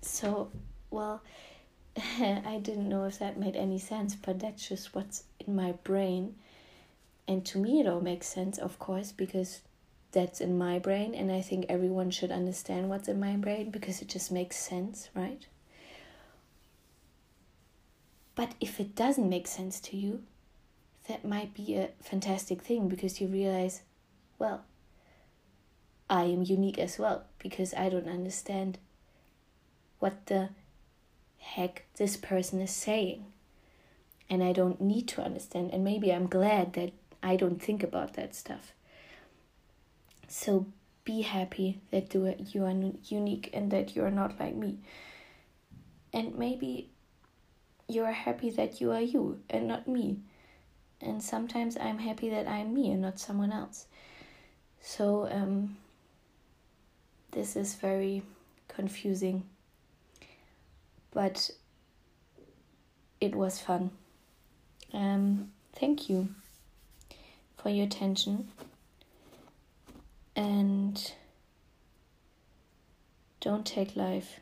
So, 0.00 0.50
well, 0.90 1.22
I 1.96 2.60
didn't 2.62 2.88
know 2.88 3.04
if 3.04 3.18
that 3.18 3.38
made 3.38 3.56
any 3.56 3.78
sense, 3.78 4.14
but 4.14 4.40
that's 4.40 4.68
just 4.68 4.94
what's 4.94 5.24
in 5.46 5.54
my 5.54 5.72
brain. 5.84 6.36
And 7.28 7.44
to 7.46 7.58
me, 7.58 7.80
it 7.80 7.86
all 7.86 8.00
makes 8.00 8.26
sense, 8.26 8.58
of 8.58 8.78
course, 8.78 9.12
because 9.12 9.60
that's 10.12 10.40
in 10.40 10.58
my 10.58 10.78
brain, 10.78 11.14
and 11.14 11.32
I 11.32 11.40
think 11.40 11.66
everyone 11.68 12.10
should 12.10 12.30
understand 12.30 12.88
what's 12.88 13.08
in 13.08 13.18
my 13.18 13.36
brain 13.36 13.70
because 13.70 14.02
it 14.02 14.08
just 14.08 14.30
makes 14.30 14.56
sense, 14.56 15.08
right? 15.14 15.46
But 18.34 18.54
if 18.60 18.78
it 18.78 18.94
doesn't 18.94 19.28
make 19.28 19.46
sense 19.46 19.80
to 19.80 19.96
you, 19.96 20.22
that 21.08 21.24
might 21.24 21.54
be 21.54 21.76
a 21.76 21.90
fantastic 22.02 22.62
thing 22.62 22.88
because 22.88 23.20
you 23.20 23.26
realize, 23.26 23.82
well, 24.38 24.64
I 26.12 26.24
am 26.24 26.42
unique 26.42 26.78
as 26.78 26.98
well 26.98 27.24
because 27.38 27.72
I 27.72 27.88
don't 27.88 28.06
understand 28.06 28.76
what 29.98 30.26
the 30.26 30.50
heck 31.38 31.86
this 31.96 32.18
person 32.18 32.60
is 32.60 32.70
saying. 32.70 33.24
And 34.28 34.44
I 34.44 34.52
don't 34.52 34.78
need 34.78 35.08
to 35.08 35.22
understand. 35.22 35.70
And 35.72 35.82
maybe 35.82 36.12
I'm 36.12 36.26
glad 36.26 36.74
that 36.74 36.92
I 37.22 37.36
don't 37.36 37.62
think 37.62 37.82
about 37.82 38.12
that 38.12 38.34
stuff. 38.34 38.72
So 40.28 40.66
be 41.04 41.22
happy 41.22 41.80
that 41.90 42.12
you 42.14 42.26
are, 42.66 42.92
unique 43.04 43.48
and 43.54 43.70
that 43.70 43.96
you 43.96 44.04
are 44.04 44.10
not 44.10 44.38
like 44.38 44.54
me. 44.54 44.80
And 46.12 46.36
maybe 46.36 46.90
you 47.88 48.04
are 48.04 48.12
happy 48.12 48.50
that 48.50 48.82
you 48.82 48.92
are 48.92 49.00
you 49.00 49.40
and 49.48 49.66
not 49.66 49.88
me. 49.88 50.18
And 51.00 51.22
sometimes 51.22 51.78
I'm 51.78 51.98
happy 51.98 52.28
that 52.28 52.46
I'm 52.46 52.74
me 52.74 52.90
and 52.90 53.00
not 53.00 53.18
someone 53.18 53.50
else. 53.50 53.86
So, 54.82 55.26
um, 55.30 55.76
this 57.32 57.56
is 57.56 57.74
very 57.74 58.22
confusing, 58.68 59.44
but 61.12 61.50
it 63.20 63.34
was 63.34 63.60
fun. 63.60 63.90
Um, 64.92 65.50
thank 65.74 66.08
you 66.08 66.28
for 67.56 67.70
your 67.70 67.86
attention 67.86 68.48
and 70.36 71.12
don't 73.40 73.66
take 73.66 73.96
life 73.96 74.40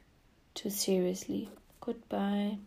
too 0.54 0.70
seriously. 0.70 1.48
Goodbye. 1.80 2.58